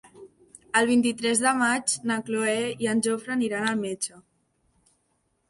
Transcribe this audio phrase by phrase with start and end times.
[0.79, 2.57] El vint-i-tres de maig na Cloè
[2.87, 4.19] i en Jofre aniran al metge.